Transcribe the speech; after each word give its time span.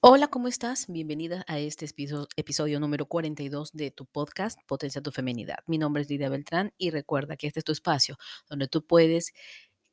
Hola, 0.00 0.28
¿cómo 0.28 0.46
estás? 0.48 0.86
Bienvenida 0.88 1.44
a 1.48 1.58
este 1.58 1.84
episo- 1.86 2.28
episodio 2.36 2.78
número 2.78 3.06
42 3.06 3.72
de 3.72 3.90
tu 3.90 4.06
podcast 4.06 4.58
Potencia 4.66 5.02
tu 5.02 5.10
Feminidad. 5.10 5.58
Mi 5.66 5.76
nombre 5.78 6.02
es 6.02 6.08
Lidia 6.10 6.28
Beltrán 6.28 6.72
y 6.78 6.90
recuerda 6.90 7.36
que 7.36 7.48
este 7.48 7.60
es 7.60 7.64
tu 7.64 7.72
espacio 7.72 8.16
donde 8.48 8.68
tú 8.68 8.86
puedes 8.86 9.32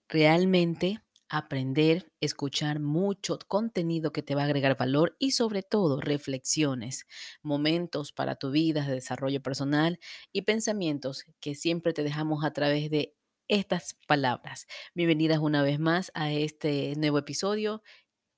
realmente 0.08 1.00
aprender, 1.28 2.12
escuchar 2.22 2.80
mucho 2.80 3.40
contenido 3.48 4.12
que 4.12 4.22
te 4.22 4.36
va 4.36 4.44
a 4.44 4.46
agregar 4.46 4.78
valor 4.78 5.16
y 5.18 5.32
sobre 5.32 5.64
todo 5.64 6.00
reflexiones, 6.00 7.08
momentos 7.42 8.12
para 8.12 8.36
tu 8.36 8.52
vida 8.52 8.86
de 8.86 8.94
desarrollo 8.94 9.42
personal 9.42 10.00
y 10.32 10.44
pensamientos 10.44 11.26
que 11.40 11.56
siempre 11.56 11.94
te 11.94 12.04
dejamos 12.04 12.46
a 12.46 12.54
través 12.54 12.92
de 12.92 13.16
estas 13.48 13.96
palabras. 14.08 14.68
Bienvenidas 14.94 15.40
una 15.40 15.64
vez 15.64 15.80
más 15.80 16.12
a 16.14 16.32
este 16.32 16.94
nuevo 16.96 17.18
episodio 17.18 17.82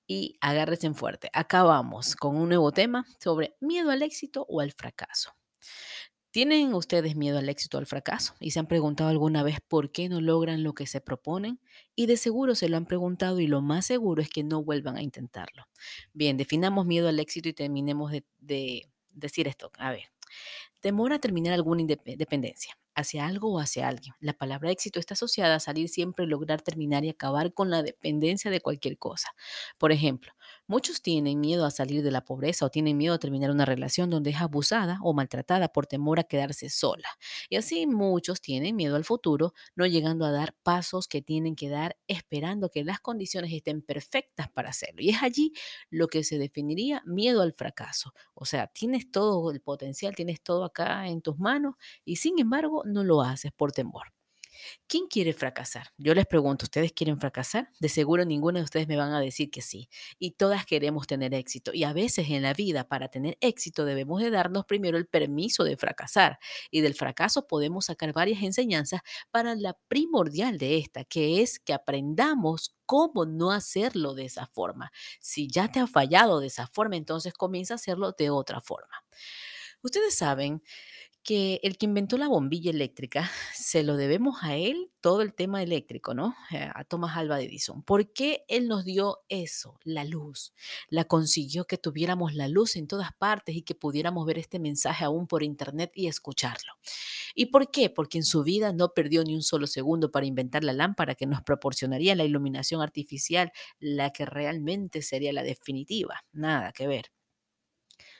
y 0.07 0.37
agárrense 0.41 0.93
fuerte. 0.93 1.29
Acá 1.33 1.63
vamos 1.63 2.15
con 2.15 2.37
un 2.37 2.49
nuevo 2.49 2.71
tema 2.71 3.05
sobre 3.19 3.55
miedo 3.59 3.91
al 3.91 4.01
éxito 4.01 4.45
o 4.49 4.61
al 4.61 4.71
fracaso. 4.71 5.33
¿Tienen 6.31 6.73
ustedes 6.73 7.15
miedo 7.15 7.39
al 7.39 7.49
éxito 7.49 7.77
o 7.77 7.79
al 7.79 7.87
fracaso? 7.87 8.35
¿Y 8.39 8.51
se 8.51 8.59
han 8.59 8.67
preguntado 8.67 9.09
alguna 9.09 9.43
vez 9.43 9.57
por 9.67 9.91
qué 9.91 10.07
no 10.07 10.21
logran 10.21 10.63
lo 10.63 10.73
que 10.73 10.85
se 10.85 11.01
proponen? 11.01 11.59
Y 11.95 12.05
de 12.05 12.17
seguro 12.17 12.53
se 12.53 12.69
lo 12.69 12.77
han 12.77 12.85
preguntado 12.85 13.39
y 13.39 13.47
lo 13.47 13.61
más 13.61 13.85
seguro 13.87 14.21
es 14.21 14.29
que 14.29 14.43
no 14.43 14.63
vuelvan 14.63 14.97
a 14.97 15.01
intentarlo. 15.01 15.67
Bien, 16.13 16.37
definamos 16.37 16.85
miedo 16.85 17.07
al 17.07 17.19
éxito 17.19 17.49
y 17.49 17.53
terminemos 17.53 18.11
de, 18.11 18.25
de 18.39 18.89
decir 19.13 19.47
esto. 19.47 19.71
A 19.79 19.91
ver, 19.91 20.03
temor 20.87 21.11
a 21.11 21.19
terminar 21.19 21.53
alguna 21.53 21.83
dependencia 21.85 22.77
hacia 22.95 23.27
algo 23.27 23.53
o 23.53 23.59
hacia 23.59 23.89
alguien. 23.89 24.13
La 24.21 24.31
palabra 24.31 24.71
éxito 24.71 25.01
está 25.01 25.15
asociada 25.15 25.55
a 25.55 25.59
salir 25.59 25.89
siempre, 25.89 26.25
lograr 26.25 26.61
terminar 26.61 27.03
y 27.03 27.09
acabar 27.09 27.53
con 27.53 27.69
la 27.69 27.83
dependencia 27.83 28.49
de 28.49 28.61
cualquier 28.61 28.97
cosa. 28.97 29.27
Por 29.77 29.91
ejemplo, 29.91 30.31
muchos 30.67 31.01
tienen 31.01 31.39
miedo 31.39 31.65
a 31.65 31.71
salir 31.71 32.03
de 32.03 32.11
la 32.11 32.23
pobreza 32.23 32.65
o 32.65 32.69
tienen 32.69 32.97
miedo 32.97 33.13
a 33.15 33.19
terminar 33.19 33.51
una 33.51 33.65
relación 33.65 34.09
donde 34.09 34.31
es 34.31 34.37
abusada 34.41 34.99
o 35.03 35.13
maltratada 35.13 35.69
por 35.69 35.87
temor 35.87 36.19
a 36.19 36.23
quedarse 36.23 36.69
sola. 36.69 37.07
Y 37.49 37.55
así 37.55 37.87
muchos 37.87 38.41
tienen 38.41 38.75
miedo 38.75 38.95
al 38.95 39.03
futuro, 39.05 39.53
no 39.75 39.85
llegando 39.85 40.25
a 40.25 40.31
dar 40.31 40.55
pasos 40.63 41.07
que 41.07 41.21
tienen 41.21 41.55
que 41.55 41.69
dar 41.69 41.97
esperando 42.07 42.69
que 42.69 42.83
las 42.83 42.99
condiciones 42.99 43.51
estén 43.53 43.81
perfectas 43.81 44.49
para 44.51 44.69
hacerlo. 44.69 45.01
Y 45.01 45.09
es 45.11 45.23
allí 45.23 45.53
lo 45.89 46.07
que 46.07 46.23
se 46.23 46.37
definiría 46.37 47.01
miedo 47.05 47.41
al 47.41 47.53
fracaso. 47.53 48.13
O 48.33 48.45
sea, 48.45 48.67
tienes 48.67 49.09
todo 49.11 49.51
el 49.51 49.61
potencial, 49.61 50.15
tienes 50.15 50.41
todo 50.41 50.63
acá 50.65 51.07
en 51.07 51.21
tus 51.21 51.37
manos 51.39 51.75
y 52.05 52.17
sin 52.17 52.39
embargo 52.39 52.83
no 52.85 53.03
lo 53.03 53.21
haces 53.21 53.51
por 53.51 53.71
temor. 53.71 54.16
¿Quién 54.87 55.07
quiere 55.07 55.33
fracasar? 55.33 55.87
Yo 55.97 56.13
les 56.13 56.25
pregunto, 56.25 56.65
¿ustedes 56.65 56.93
quieren 56.93 57.19
fracasar? 57.19 57.69
De 57.79 57.89
seguro 57.89 58.25
ninguna 58.25 58.59
de 58.59 58.63
ustedes 58.65 58.87
me 58.87 58.95
van 58.95 59.13
a 59.13 59.19
decir 59.19 59.49
que 59.51 59.61
sí. 59.61 59.89
Y 60.19 60.31
todas 60.31 60.65
queremos 60.65 61.07
tener 61.07 61.33
éxito. 61.33 61.73
Y 61.73 61.83
a 61.83 61.93
veces 61.93 62.29
en 62.29 62.43
la 62.43 62.53
vida, 62.53 62.87
para 62.87 63.09
tener 63.09 63.37
éxito, 63.41 63.85
debemos 63.85 64.21
de 64.21 64.29
darnos 64.29 64.65
primero 64.65 64.97
el 64.97 65.07
permiso 65.07 65.63
de 65.63 65.77
fracasar. 65.77 66.39
Y 66.71 66.81
del 66.81 66.93
fracaso 66.93 67.47
podemos 67.47 67.85
sacar 67.85 68.13
varias 68.13 68.41
enseñanzas 68.43 69.01
para 69.31 69.55
la 69.55 69.77
primordial 69.87 70.57
de 70.57 70.77
esta, 70.77 71.03
que 71.03 71.41
es 71.41 71.59
que 71.59 71.73
aprendamos 71.73 72.75
cómo 72.85 73.25
no 73.25 73.51
hacerlo 73.51 74.13
de 74.13 74.25
esa 74.25 74.47
forma. 74.47 74.91
Si 75.19 75.47
ya 75.47 75.71
te 75.71 75.79
ha 75.79 75.87
fallado 75.87 76.39
de 76.39 76.47
esa 76.47 76.67
forma, 76.67 76.95
entonces 76.95 77.33
comienza 77.33 77.73
a 77.73 77.75
hacerlo 77.75 78.13
de 78.17 78.29
otra 78.29 78.61
forma. 78.61 79.03
Ustedes 79.83 80.15
saben 80.15 80.63
que 81.27 81.59
el 81.61 81.77
que 81.77 81.87
inventó 81.87 82.17
la 82.17 82.29
bombilla 82.29 82.71
eléctrica, 82.71 83.29
se 83.53 83.83
lo 83.83 83.97
debemos 83.97 84.43
a 84.43 84.55
él 84.55 84.91
todo 85.01 85.21
el 85.21 85.33
tema 85.33 85.61
eléctrico, 85.61 86.13
¿no? 86.13 86.33
Eh, 86.51 86.69
A 86.73 86.85
Thomas 86.85 87.17
Alva 87.17 87.41
Edison. 87.41 87.83
¿Por 87.83 88.13
qué 88.13 88.45
él 88.47 88.69
nos 88.69 88.85
dio 88.85 89.19
eso, 89.27 89.77
la 89.83 90.05
luz? 90.05 90.53
La 90.87 91.03
consiguió 91.03 91.65
que 91.65 91.77
tuviéramos 91.77 92.33
la 92.33 92.47
luz 92.47 92.77
en 92.77 92.87
todas 92.87 93.11
partes 93.11 93.57
y 93.57 93.63
que 93.63 93.75
pudiéramos 93.75 94.25
ver 94.25 94.37
este 94.39 94.57
mensaje 94.57 95.03
aún 95.03 95.27
por 95.27 95.43
internet 95.43 95.91
y 95.95 96.07
escucharlo. 96.07 96.71
¿Y 97.35 97.47
por 97.47 97.71
qué? 97.71 97.89
Porque 97.89 98.19
en 98.19 98.23
su 98.23 98.43
vida 98.43 98.71
no 98.71 98.93
perdió 98.93 99.25
ni 99.25 99.35
un 99.35 99.43
solo 99.43 99.67
segundo 99.67 100.11
para 100.11 100.25
inventar 100.25 100.63
la 100.63 100.71
lámpara 100.71 101.13
que 101.15 101.25
nos 101.25 101.41
proporcionaría 101.41 102.15
la 102.15 102.23
iluminación 102.23 102.81
artificial, 102.81 103.51
la 103.79 104.11
que 104.11 104.25
realmente 104.25 105.01
sería 105.01 105.33
la 105.33 105.43
definitiva. 105.43 106.23
Nada 106.31 106.71
que 106.71 106.87
ver. 106.87 107.16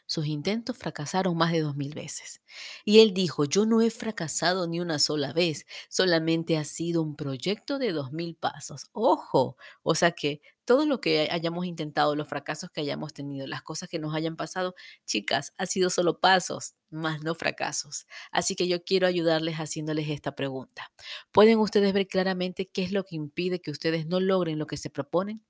Sus 0.08 0.26
intentos 0.26 0.78
fracasaron 0.78 1.38
más 1.38 1.52
de 1.52 1.62
dos 1.62 1.76
mil 1.76 1.94
veces. 1.94 2.42
Y 2.86 3.00
él 3.02 3.14
dijo, 3.14 3.46
yo 3.46 3.66
no 3.66 3.82
he 3.82 3.92
fracasado 3.92 4.68
ni 4.68 4.80
una 4.80 4.98
sola 5.00 5.34
vez, 5.34 5.66
solamente 5.90 6.58
ha 6.58 6.64
sido 6.64 7.04
un 7.04 7.16
proyecto 7.16 7.78
de 7.78 7.92
dos 7.92 8.12
mil 8.14 8.36
pasos. 8.36 8.88
Ojo, 8.94 9.58
o 9.84 9.94
sea 9.96 10.12
que 10.12 10.42
todo 10.66 10.86
lo 10.86 11.00
que 11.00 11.30
hayamos 11.32 11.66
intentado, 11.66 12.16
los 12.16 12.28
fracasos 12.28 12.70
que 12.72 12.82
hayamos 12.82 13.14
tenido, 13.14 13.48
las 13.48 13.62
cosas 13.62 13.88
que 13.90 14.00
nos 14.00 14.14
hayan 14.16 14.36
pasado, 14.36 14.76
chicas, 15.06 15.54
ha 15.58 15.66
sido 15.66 15.90
solo 15.90 16.20
pasos, 16.20 16.76
más 16.90 17.24
no 17.24 17.36
fracasos. 17.36 18.06
Así 18.32 18.56
que 18.56 18.68
yo 18.68 18.84
quiero 18.84 19.08
ayudarles 19.08 19.56
haciéndoles 19.58 20.10
esta 20.10 20.36
pregunta. 20.36 20.92
¿Pueden 21.32 21.60
ustedes 21.60 21.94
ver 21.94 22.08
claramente 22.08 22.68
qué 22.70 22.84
es 22.84 22.92
lo 22.92 23.04
que 23.06 23.16
impide 23.16 23.62
que 23.62 23.72
ustedes 23.72 24.08
no 24.08 24.20
logren 24.20 24.60
lo 24.60 24.68
que 24.68 24.78
se 24.78 24.90
proponen? 24.90 25.46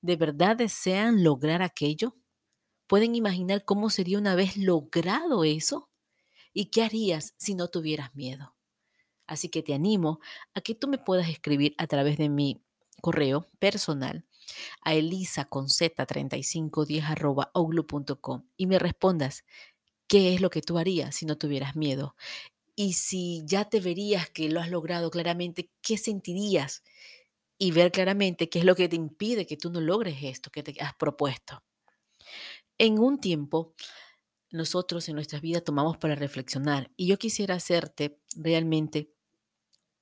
¿De 0.00 0.16
verdad 0.16 0.56
desean 0.56 1.22
lograr 1.24 1.62
aquello? 1.62 2.16
¿Pueden 2.86 3.14
imaginar 3.14 3.64
cómo 3.64 3.90
sería 3.90 4.18
una 4.18 4.34
vez 4.34 4.56
logrado 4.56 5.44
eso? 5.44 5.90
¿Y 6.52 6.66
qué 6.66 6.82
harías 6.82 7.34
si 7.38 7.54
no 7.54 7.68
tuvieras 7.68 8.14
miedo? 8.14 8.54
Así 9.26 9.48
que 9.48 9.62
te 9.62 9.74
animo 9.74 10.20
a 10.54 10.60
que 10.60 10.74
tú 10.74 10.88
me 10.88 10.98
puedas 10.98 11.28
escribir 11.28 11.74
a 11.78 11.86
través 11.86 12.18
de 12.18 12.28
mi 12.28 12.62
correo 13.00 13.48
personal 13.58 14.26
a 14.82 14.94
elisa 14.94 15.46
con 15.46 15.68
z 15.68 16.06
3510 16.06 17.04
arroba 17.04 17.50
outlook.com 17.54 18.44
y 18.56 18.66
me 18.66 18.78
respondas 18.78 19.44
qué 20.08 20.34
es 20.34 20.40
lo 20.40 20.50
que 20.50 20.62
tú 20.62 20.78
harías 20.78 21.14
si 21.14 21.26
no 21.26 21.38
tuvieras 21.38 21.76
miedo. 21.76 22.14
Y 22.76 22.94
si 22.94 23.42
ya 23.46 23.66
te 23.66 23.80
verías 23.80 24.30
que 24.30 24.48
lo 24.48 24.60
has 24.60 24.70
logrado 24.70 25.10
claramente, 25.10 25.70
¿qué 25.82 25.98
sentirías? 25.98 26.82
Y 27.58 27.72
ver 27.72 27.92
claramente 27.92 28.48
qué 28.50 28.60
es 28.60 28.64
lo 28.64 28.74
que 28.76 28.88
te 28.88 28.96
impide 28.96 29.46
que 29.46 29.56
tú 29.56 29.70
no 29.70 29.80
logres 29.80 30.18
esto 30.22 30.50
que 30.50 30.62
te 30.62 30.80
has 30.80 30.94
propuesto. 30.94 31.62
En 32.82 32.98
un 32.98 33.20
tiempo 33.20 33.76
nosotros 34.50 35.08
en 35.08 35.14
nuestras 35.14 35.40
vidas 35.40 35.62
tomamos 35.62 35.98
para 35.98 36.16
reflexionar. 36.16 36.90
Y 36.96 37.06
yo 37.06 37.16
quisiera 37.16 37.54
hacerte 37.54 38.18
realmente 38.34 39.14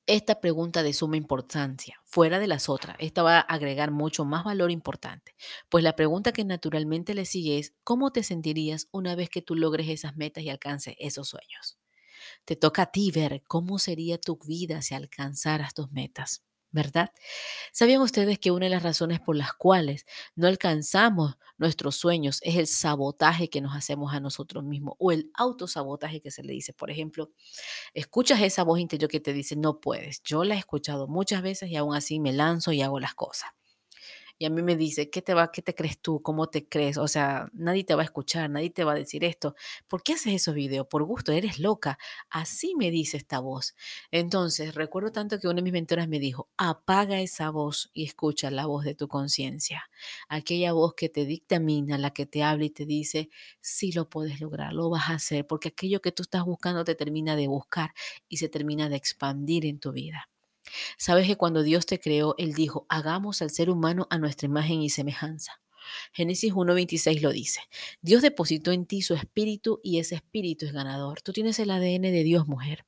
esta 0.06 0.41
pregunta 0.41 0.82
de 0.82 0.94
suma 0.94 1.19
importancia, 1.19 2.00
fuera 2.06 2.38
de 2.38 2.46
las 2.46 2.70
otras. 2.70 2.96
Esta 2.98 3.22
va 3.22 3.36
a 3.36 3.40
agregar 3.40 3.90
mucho 3.90 4.24
más 4.24 4.44
valor 4.44 4.70
importante. 4.70 5.36
Pues 5.69 5.84
la 5.84 5.94
pregunta 5.94 6.32
que 6.32 6.42
naturalmente 6.42 7.12
le 7.12 7.26
sigue 7.26 7.58
es, 7.58 7.74
¿cómo 7.84 8.12
te 8.12 8.22
sentirías 8.22 8.88
una 8.92 9.14
vez 9.14 9.28
que 9.28 9.42
tú 9.42 9.56
logres 9.56 9.90
esas 9.90 10.16
metas 10.16 10.42
y 10.42 10.48
alcances 10.48 10.94
esos 10.98 11.28
sueños? 11.28 11.78
Te 12.46 12.56
toca 12.56 12.80
a 12.80 12.90
ti 12.90 13.10
ver 13.10 13.42
cómo 13.46 13.78
sería 13.78 14.16
tu 14.16 14.38
vida 14.38 14.80
si 14.80 14.94
alcanzaras 14.94 15.74
tus 15.74 15.92
metas. 15.92 16.46
¿Verdad? 16.72 17.10
¿Sabían 17.72 18.00
ustedes 18.03 18.38
que 18.38 18.53
una 18.53 18.66
de 18.66 18.70
las 18.70 18.82
razones 18.84 19.20
por 19.20 19.36
las 19.36 19.53
cuales 19.54 20.06
no 20.36 20.47
alcanzamos 20.47 21.36
nuestros 21.58 21.97
sueños 21.97 22.38
es 22.42 22.56
el 22.56 22.66
sabotaje 22.69 23.50
que 23.50 23.60
nos 23.60 23.75
hacemos 23.76 24.14
a 24.14 24.20
nosotros 24.20 24.64
mismos 24.64 24.94
o 24.98 25.12
el 25.12 25.31
autosabotaje 25.34 26.20
que 26.20 26.31
se 26.31 26.44
le 26.44 26.53
dice? 26.53 26.72
Por 26.72 26.91
ejemplo, 26.91 27.31
escuchas 27.94 28.41
esa 28.42 28.64
voz 28.64 28.81
interior 28.81 29.10
que 29.10 29.20
te 29.20 29.32
dice, 29.34 29.56
no 29.56 29.81
puedes. 29.81 30.22
Yo 30.25 30.44
la 30.44 30.56
he 30.56 30.58
escuchado 30.58 31.08
muchas 31.08 31.42
veces 31.42 31.70
y 31.70 31.76
aún 31.76 31.94
así 31.97 32.20
me 32.20 32.32
lanzo 32.32 32.72
y 32.72 32.82
hago 32.82 33.00
las 33.00 33.14
cosas 33.14 33.50
y 34.40 34.46
a 34.46 34.50
mí 34.50 34.62
me 34.62 34.74
dice, 34.74 35.10
¿qué 35.10 35.20
te 35.20 35.34
va, 35.34 35.52
qué 35.52 35.60
te 35.60 35.74
crees 35.74 36.00
tú? 36.00 36.22
¿Cómo 36.22 36.48
te 36.48 36.66
crees? 36.66 36.96
O 36.96 37.06
sea, 37.08 37.46
nadie 37.52 37.84
te 37.84 37.94
va 37.94 38.00
a 38.00 38.04
escuchar, 38.06 38.48
nadie 38.48 38.70
te 38.70 38.84
va 38.84 38.92
a 38.92 38.94
decir 38.94 39.22
esto. 39.22 39.54
¿Por 39.86 40.02
qué 40.02 40.14
haces 40.14 40.32
esos 40.32 40.54
videos? 40.54 40.86
Por 40.86 41.04
gusto, 41.04 41.30
eres 41.30 41.58
loca. 41.58 41.98
Así 42.30 42.74
me 42.74 42.90
dice 42.90 43.18
esta 43.18 43.38
voz. 43.40 43.74
Entonces, 44.10 44.74
recuerdo 44.74 45.12
tanto 45.12 45.38
que 45.38 45.46
una 45.46 45.56
de 45.56 45.62
mis 45.62 45.74
mentoras 45.74 46.08
me 46.08 46.18
dijo, 46.18 46.48
apaga 46.56 47.20
esa 47.20 47.50
voz 47.50 47.90
y 47.92 48.04
escucha 48.06 48.50
la 48.50 48.64
voz 48.64 48.84
de 48.84 48.94
tu 48.94 49.08
conciencia. 49.08 49.90
Aquella 50.30 50.72
voz 50.72 50.94
que 50.94 51.10
te 51.10 51.26
dictamina, 51.26 51.98
la 51.98 52.12
que 52.12 52.24
te 52.24 52.42
habla 52.42 52.64
y 52.64 52.70
te 52.70 52.86
dice, 52.86 53.28
sí 53.60 53.93
lo 53.93 54.08
puedes 54.08 54.40
lograr, 54.40 54.72
lo 54.72 54.88
vas 54.88 55.10
a 55.10 55.14
hacer, 55.16 55.46
porque 55.46 55.69
aquello 55.69 56.00
que 56.00 56.12
tú 56.12 56.22
estás 56.22 56.44
buscando 56.46 56.82
te 56.84 56.94
termina 56.94 57.36
de 57.36 57.46
buscar 57.46 57.93
y 58.26 58.38
se 58.38 58.48
termina 58.48 58.88
de 58.88 58.96
expandir 58.96 59.66
en 59.66 59.78
tu 59.81 59.93
vida. 59.93 60.31
Sabes 61.00 61.26
que 61.26 61.37
cuando 61.37 61.62
Dios 61.62 61.87
te 61.87 61.99
creó, 61.99 62.35
Él 62.37 62.52
dijo, 62.52 62.85
hagamos 62.91 63.41
al 63.41 63.49
ser 63.49 63.70
humano 63.70 64.06
a 64.11 64.19
nuestra 64.19 64.44
imagen 64.44 64.82
y 64.82 64.91
semejanza. 64.91 65.62
Génesis 66.12 66.52
1.26 66.52 67.23
lo 67.23 67.32
dice. 67.32 67.62
Dios 68.02 68.20
depositó 68.20 68.70
en 68.70 68.85
ti 68.85 69.00
su 69.00 69.14
espíritu 69.14 69.81
y 69.82 69.99
ese 69.99 70.17
espíritu 70.17 70.67
es 70.67 70.73
ganador. 70.75 71.23
Tú 71.23 71.32
tienes 71.32 71.58
el 71.58 71.70
ADN 71.70 72.02
de 72.02 72.23
Dios, 72.23 72.47
mujer. 72.47 72.85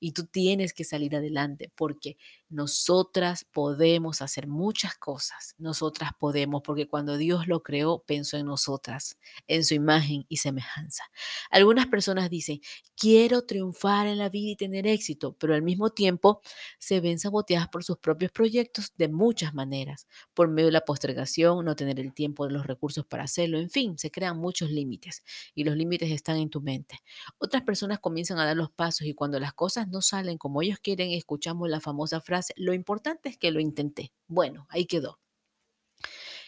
Y 0.00 0.12
tú 0.12 0.26
tienes 0.26 0.72
que 0.72 0.84
salir 0.84 1.16
adelante 1.16 1.70
porque 1.74 2.16
nosotras 2.48 3.44
podemos 3.44 4.22
hacer 4.22 4.46
muchas 4.46 4.96
cosas. 4.96 5.54
Nosotras 5.58 6.12
podemos 6.18 6.62
porque 6.62 6.88
cuando 6.88 7.16
Dios 7.16 7.46
lo 7.46 7.62
creó 7.62 8.02
pensó 8.06 8.36
en 8.36 8.46
nosotras, 8.46 9.18
en 9.46 9.64
su 9.64 9.74
imagen 9.74 10.24
y 10.28 10.38
semejanza. 10.38 11.04
Algunas 11.50 11.86
personas 11.86 12.30
dicen, 12.30 12.60
quiero 12.96 13.42
triunfar 13.42 14.06
en 14.06 14.18
la 14.18 14.28
vida 14.28 14.52
y 14.52 14.56
tener 14.56 14.86
éxito, 14.86 15.36
pero 15.38 15.54
al 15.54 15.62
mismo 15.62 15.90
tiempo 15.90 16.40
se 16.78 17.00
ven 17.00 17.18
saboteadas 17.18 17.68
por 17.68 17.84
sus 17.84 17.98
propios 17.98 18.32
proyectos 18.32 18.92
de 18.96 19.08
muchas 19.08 19.54
maneras, 19.54 20.06
por 20.34 20.48
medio 20.48 20.66
de 20.66 20.72
la 20.72 20.84
postergación, 20.84 21.64
no 21.64 21.76
tener 21.76 22.00
el 22.00 22.14
tiempo 22.14 22.48
los 22.48 22.66
recursos 22.66 23.04
para 23.06 23.24
hacerlo, 23.24 23.58
en 23.58 23.70
fin, 23.70 23.98
se 23.98 24.10
crean 24.10 24.38
muchos 24.38 24.70
límites 24.70 25.22
y 25.54 25.64
los 25.64 25.76
límites 25.76 26.10
están 26.10 26.36
en 26.36 26.50
tu 26.50 26.60
mente. 26.60 27.00
Otras 27.38 27.62
personas 27.62 27.98
comienzan 27.98 28.38
a 28.38 28.46
dar 28.46 28.56
los 28.56 28.70
pasos 28.70 29.06
y 29.06 29.14
cuando 29.14 29.38
las 29.38 29.52
cosas 29.58 29.88
no 29.88 30.02
salen 30.02 30.38
como 30.38 30.62
ellos 30.62 30.78
quieren, 30.78 31.10
escuchamos 31.10 31.68
la 31.68 31.80
famosa 31.80 32.20
frase, 32.20 32.54
lo 32.56 32.72
importante 32.74 33.28
es 33.28 33.36
que 33.36 33.50
lo 33.50 33.58
intenté. 33.58 34.12
Bueno, 34.28 34.68
ahí 34.70 34.86
quedó. 34.86 35.18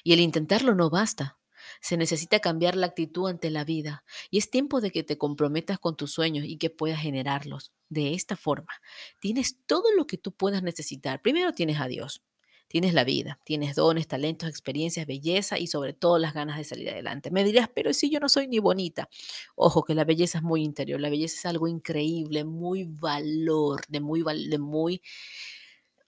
Y 0.04 0.12
el 0.12 0.20
intentarlo 0.20 0.76
no 0.76 0.90
basta. 0.90 1.36
Se 1.80 1.96
necesita 1.96 2.38
cambiar 2.38 2.76
la 2.76 2.86
actitud 2.86 3.28
ante 3.28 3.50
la 3.50 3.64
vida 3.64 4.04
y 4.30 4.38
es 4.38 4.48
tiempo 4.48 4.80
de 4.80 4.92
que 4.92 5.02
te 5.02 5.18
comprometas 5.18 5.80
con 5.80 5.96
tus 5.96 6.12
sueños 6.12 6.44
y 6.46 6.56
que 6.56 6.70
puedas 6.70 7.00
generarlos 7.00 7.72
de 7.88 8.14
esta 8.14 8.36
forma. 8.36 8.72
Tienes 9.18 9.58
todo 9.66 9.92
lo 9.96 10.06
que 10.06 10.16
tú 10.16 10.30
puedas 10.30 10.62
necesitar. 10.62 11.20
Primero 11.20 11.52
tienes 11.52 11.80
a 11.80 11.88
Dios. 11.88 12.22
Tienes 12.70 12.94
la 12.94 13.02
vida, 13.02 13.40
tienes 13.42 13.74
dones, 13.74 14.06
talentos, 14.06 14.48
experiencias, 14.48 15.04
belleza 15.04 15.58
y 15.58 15.66
sobre 15.66 15.92
todo 15.92 16.18
las 16.18 16.34
ganas 16.34 16.56
de 16.56 16.62
salir 16.62 16.88
adelante. 16.88 17.32
Me 17.32 17.42
dirás, 17.42 17.68
pero 17.74 17.92
si 17.92 18.10
yo 18.10 18.20
no 18.20 18.28
soy 18.28 18.46
ni 18.46 18.60
bonita. 18.60 19.08
Ojo, 19.56 19.82
que 19.82 19.92
la 19.96 20.04
belleza 20.04 20.38
es 20.38 20.44
muy 20.44 20.62
interior, 20.62 21.00
la 21.00 21.10
belleza 21.10 21.34
es 21.36 21.46
algo 21.46 21.66
increíble, 21.66 22.44
muy 22.44 22.84
valor, 22.84 23.80
de 23.88 23.98
muy, 24.00 24.22
de 24.22 24.58
muy 24.60 25.02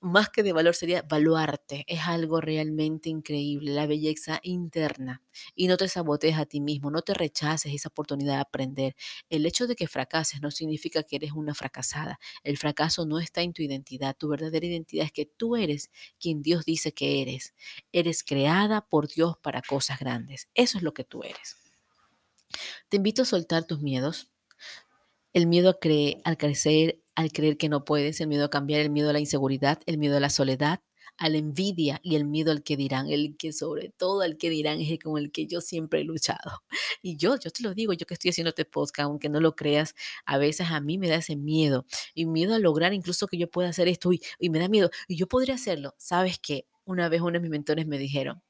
más 0.03 0.29
que 0.31 0.43
de 0.43 0.53
valor 0.53 0.75
sería 0.75 1.03
valuarte. 1.03 1.85
Es 1.87 2.01
algo 2.07 2.41
realmente 2.41 3.09
increíble, 3.09 3.73
la 3.73 3.87
belleza 3.87 4.41
interna. 4.43 5.23
Y 5.55 5.69
no 5.69 5.77
te 5.77 5.89
sabotees 5.89 6.37
a 6.37 6.45
ti 6.45 6.61
mismo, 6.61 6.91
no 6.91 7.03
te 7.03 7.15
rechaces 7.15 7.73
esa 7.73 7.89
oportunidad 7.89 8.35
de 8.35 8.41
aprender. 8.41 8.97
El 9.31 9.47
hecho 9.47 9.67
de 9.67 9.77
que 9.77 9.87
fracases 9.87 10.43
no 10.43 10.51
significa 10.51 11.05
que 11.05 11.17
eres 11.17 11.33
una 11.33 11.55
fracasada. 11.55 12.19
El 12.43 12.59
fracaso 12.59 13.07
no 13.07 13.21
está 13.21 13.43
en 13.43 13.53
tu 13.53 13.63
identidad. 13.63 14.17
Tu 14.17 14.29
verdadera 14.29 14.67
identidad 14.67 15.07
es 15.07 15.13
que 15.13 15.25
tú 15.25 15.57
eres 15.57 15.91
quien 16.19 16.43
Dios 16.43 16.65
dice 16.65 16.93
que 16.93 17.23
eres. 17.23 17.55
Eres 17.93 18.25
creada 18.25 18.87
por 18.87 19.09
Dios 19.09 19.37
para 19.39 19.63
cosas 19.63 20.01
grandes. 20.01 20.49
Eso 20.55 20.79
es 20.79 20.85
lo 20.85 20.93
que 20.93 21.05
tú 21.05 21.23
eres. 21.23 21.57
Te 22.89 22.97
invito 22.97 23.23
a 23.23 23.27
soltar 23.27 23.65
tus 23.65 23.81
miedos. 23.81 24.33
El 25.33 25.47
miedo 25.47 25.71
a, 25.71 25.79
al 26.29 26.37
crecer, 26.37 27.02
al 27.15 27.33
creer 27.33 27.57
que 27.57 27.69
no 27.69 27.85
puedes, 27.85 28.21
el 28.21 28.29
miedo 28.29 28.45
a 28.45 28.51
cambiar, 28.51 28.81
el 28.81 28.91
miedo 28.91 29.11
a 29.11 29.13
la 29.13 29.21
inseguridad, 29.21 29.81
el 29.87 29.99
miedo 29.99 30.17
a 30.17 30.21
la 30.21 30.31
soledad, 30.31 30.81
a 31.19 31.29
la 31.29 31.39
envidia 31.39 32.01
y 32.03 32.17
el 32.17 32.25
miedo 32.25 32.51
al 32.53 32.63
que 32.63 32.77
dirán, 32.77 33.09
el 33.11 33.37
que 33.37 33.53
sobre 33.53 33.91
todo 33.91 34.23
al 34.23 34.39
que 34.39 34.51
dirán 34.51 34.81
es 34.81 34.91
el 34.91 34.99
con 34.99 35.19
el 35.19 35.31
que 35.31 35.47
yo 35.47 35.61
siempre 35.61 36.01
he 36.01 36.05
luchado. 36.05 36.63
Y 37.03 37.17
yo, 37.17 37.37
yo 37.37 37.51
te 37.51 37.63
lo 37.63 37.75
digo, 37.75 37.93
yo 37.93 38.07
que 38.07 38.15
estoy 38.15 38.31
haciendo 38.31 38.51
este 38.51 38.65
podcast, 38.65 39.07
aunque 39.07 39.29
no 39.29 39.41
lo 39.41 39.57
creas, 39.57 39.95
a 40.25 40.39
veces 40.39 40.69
a 40.71 40.81
mí 40.81 40.99
me 40.99 41.09
da 41.09 41.17
ese 41.17 41.37
miedo 41.37 41.85
y 42.15 42.27
miedo 42.27 42.55
a 42.55 42.59
lograr 42.59 42.95
incluso 42.95 43.27
que 43.27 43.39
yo 43.39 43.51
pueda 43.51 43.69
hacer 43.71 43.89
esto 43.89 44.13
y, 44.13 44.21
y 44.39 44.51
me 44.51 44.59
da 44.61 44.69
miedo 44.69 44.91
y 45.09 45.17
yo 45.17 45.27
podría 45.29 45.57
hacerlo. 45.57 45.95
¿Sabes 45.99 46.39
qué? 46.39 46.67
Una 46.85 47.09
vez 47.09 47.21
uno 47.21 47.33
de 47.33 47.41
mis 47.41 47.51
mentores 47.51 47.87
me 47.87 47.99
dijeron, 47.99 48.43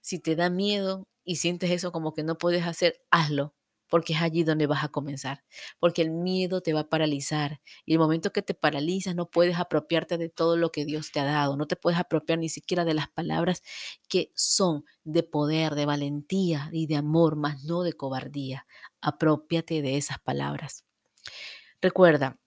si 0.00 0.18
te 0.20 0.36
da 0.36 0.50
miedo 0.50 1.06
y 1.24 1.36
sientes 1.36 1.70
eso 1.70 1.92
como 1.92 2.14
que 2.14 2.22
no 2.24 2.38
puedes 2.38 2.66
hacer, 2.66 3.00
hazlo 3.10 3.54
porque 3.88 4.12
es 4.12 4.22
allí 4.22 4.44
donde 4.44 4.66
vas 4.66 4.84
a 4.84 4.88
comenzar, 4.88 5.44
porque 5.78 6.02
el 6.02 6.10
miedo 6.10 6.60
te 6.60 6.72
va 6.72 6.80
a 6.80 6.88
paralizar 6.88 7.60
y 7.84 7.92
el 7.94 7.98
momento 7.98 8.32
que 8.32 8.42
te 8.42 8.54
paralizas 8.54 9.14
no 9.14 9.30
puedes 9.30 9.58
apropiarte 9.58 10.18
de 10.18 10.28
todo 10.28 10.56
lo 10.56 10.70
que 10.70 10.84
Dios 10.84 11.10
te 11.12 11.20
ha 11.20 11.24
dado, 11.24 11.56
no 11.56 11.66
te 11.66 11.76
puedes 11.76 11.98
apropiar 11.98 12.38
ni 12.38 12.48
siquiera 12.48 12.84
de 12.84 12.94
las 12.94 13.08
palabras 13.08 13.62
que 14.08 14.32
son 14.34 14.84
de 15.04 15.22
poder, 15.22 15.74
de 15.74 15.86
valentía 15.86 16.68
y 16.72 16.86
de 16.86 16.96
amor, 16.96 17.36
más 17.36 17.64
no 17.64 17.82
de 17.82 17.92
cobardía. 17.94 18.66
Apropiate 19.00 19.82
de 19.82 19.96
esas 19.96 20.18
palabras. 20.18 20.84
Recuerda, 21.80 22.38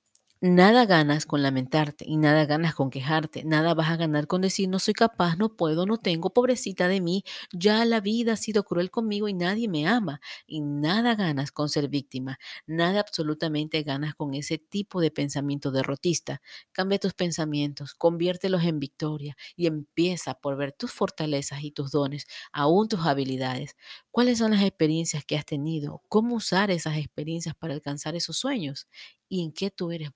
Nada 0.44 0.88
ganas 0.88 1.28
con 1.28 1.44
lamentarte 1.44 2.04
y 2.08 2.18
nada 2.18 2.46
ganas 2.48 2.74
con 2.74 2.90
quejarte, 2.90 3.44
nada 3.44 3.76
vas 3.76 3.90
a 3.92 3.96
ganar 3.96 4.26
con 4.26 4.42
decir 4.42 4.68
no 4.70 4.80
soy 4.80 4.96
capaz, 4.96 5.36
no 5.38 5.56
puedo, 5.56 5.86
no 5.86 5.98
tengo, 5.98 6.32
pobrecita 6.34 6.88
de 6.88 7.00
mí, 7.00 7.24
ya 7.54 7.86
la 7.86 8.00
vida 8.02 8.34
ha 8.34 8.36
sido 8.38 8.64
cruel 8.64 8.90
conmigo 8.90 9.28
y 9.28 9.36
nadie 9.36 9.68
me 9.68 9.86
ama. 9.88 10.20
Y 10.48 10.62
nada 10.62 11.14
ganas 11.14 11.52
con 11.52 11.70
ser 11.70 11.90
víctima, 11.90 12.40
nada 12.66 13.02
absolutamente 13.02 13.84
ganas 13.84 14.16
con 14.16 14.34
ese 14.34 14.58
tipo 14.58 15.00
de 15.00 15.12
pensamiento 15.12 15.70
derrotista. 15.70 16.42
Cambia 16.72 16.98
tus 16.98 17.14
pensamientos, 17.14 17.94
conviértelos 17.94 18.64
en 18.64 18.80
victoria 18.80 19.38
y 19.56 19.68
empieza 19.68 20.34
por 20.34 20.58
ver 20.58 20.72
tus 20.72 20.92
fortalezas 20.92 21.62
y 21.64 21.70
tus 21.70 21.92
dones, 21.92 22.26
aún 22.52 22.88
tus 22.88 23.02
habilidades. 23.06 23.76
¿Cuáles 24.10 24.40
son 24.40 24.52
las 24.52 24.64
experiencias 24.64 25.24
que 25.24 25.38
has 25.38 25.46
tenido? 25.46 26.02
¿Cómo 26.10 26.34
usar 26.36 26.72
esas 26.72 26.98
experiencias 26.98 27.54
para 27.54 27.76
alcanzar 27.76 28.16
esos 28.16 28.38
sueños? 28.38 28.88
y 29.30 29.44
en 29.44 29.52
qué 29.54 29.72
tú 29.72 29.92
eres 29.92 30.12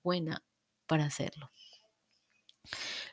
para 0.86 1.04
hacerlo. 1.04 1.50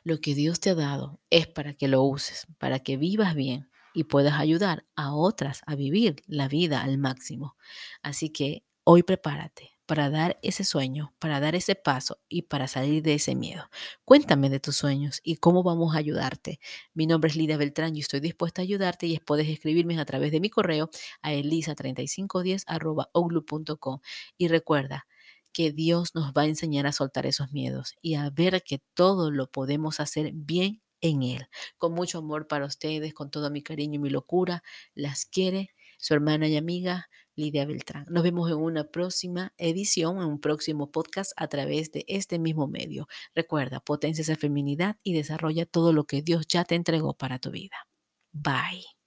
Lo 0.02 0.20
que 0.20 0.34
Dios 0.34 0.60
te 0.60 0.70
ha 0.70 0.74
dado 0.74 1.20
es 1.30 1.46
para 1.46 1.74
que 1.74 1.88
lo 1.88 2.02
uses, 2.02 2.46
para 2.58 2.80
que 2.80 2.96
vivas 2.96 3.34
bien 3.34 3.70
y 3.94 4.04
puedas 4.04 4.38
ayudar 4.38 4.84
a 4.96 5.14
otras 5.14 5.62
a 5.66 5.74
vivir 5.74 6.22
la 6.26 6.48
vida 6.48 6.82
al 6.82 6.98
máximo. 6.98 7.56
Así 8.02 8.30
que 8.30 8.64
hoy 8.84 9.02
prepárate 9.02 9.70
para 9.86 10.10
dar 10.10 10.38
ese 10.42 10.64
sueño, 10.64 11.14
para 11.18 11.40
dar 11.40 11.54
ese 11.54 11.74
paso 11.74 12.18
y 12.28 12.42
para 12.42 12.68
salir 12.68 13.02
de 13.02 13.14
ese 13.14 13.34
miedo. 13.34 13.70
Cuéntame 14.04 14.50
de 14.50 14.60
tus 14.60 14.76
sueños 14.76 15.20
y 15.22 15.36
cómo 15.36 15.62
vamos 15.62 15.94
a 15.94 15.98
ayudarte. 15.98 16.60
Mi 16.94 17.06
nombre 17.06 17.30
es 17.30 17.36
Lidia 17.36 17.56
Beltrán 17.56 17.96
y 17.96 18.00
estoy 18.00 18.20
dispuesta 18.20 18.60
a 18.62 18.64
ayudarte 18.64 19.06
y 19.06 19.18
puedes 19.18 19.48
escribirme 19.48 19.98
a 20.00 20.04
través 20.04 20.32
de 20.32 20.40
mi 20.40 20.50
correo 20.50 20.90
a 21.22 21.32
elisa3510.com. 21.32 24.00
Y 24.38 24.48
recuerda, 24.48 25.06
que 25.54 25.72
Dios 25.72 26.14
nos 26.14 26.32
va 26.32 26.42
a 26.42 26.46
enseñar 26.46 26.86
a 26.86 26.92
soltar 26.92 27.24
esos 27.24 27.52
miedos 27.52 27.94
y 28.02 28.16
a 28.16 28.28
ver 28.28 28.62
que 28.62 28.82
todo 28.92 29.30
lo 29.30 29.50
podemos 29.50 30.00
hacer 30.00 30.32
bien 30.34 30.82
en 31.00 31.22
Él. 31.22 31.46
Con 31.78 31.94
mucho 31.94 32.18
amor 32.18 32.46
para 32.48 32.66
ustedes, 32.66 33.14
con 33.14 33.30
todo 33.30 33.50
mi 33.50 33.62
cariño 33.62 33.94
y 33.94 33.98
mi 33.98 34.10
locura, 34.10 34.62
las 34.94 35.24
quiere 35.24 35.70
su 35.98 36.12
hermana 36.12 36.48
y 36.48 36.56
amiga 36.56 37.08
Lidia 37.36 37.66
Beltrán. 37.66 38.06
Nos 38.10 38.22
vemos 38.22 38.50
en 38.50 38.56
una 38.56 38.84
próxima 38.84 39.52
edición, 39.58 40.18
en 40.18 40.24
un 40.24 40.40
próximo 40.40 40.90
podcast 40.90 41.32
a 41.36 41.48
través 41.48 41.92
de 41.92 42.04
este 42.08 42.38
mismo 42.38 42.66
medio. 42.68 43.08
Recuerda, 43.34 43.80
potencia 43.80 44.22
esa 44.22 44.36
feminidad 44.36 44.96
y 45.02 45.14
desarrolla 45.14 45.66
todo 45.66 45.92
lo 45.92 46.04
que 46.04 46.22
Dios 46.22 46.46
ya 46.48 46.64
te 46.64 46.74
entregó 46.74 47.14
para 47.14 47.38
tu 47.38 47.50
vida. 47.50 47.88
Bye. 48.32 49.03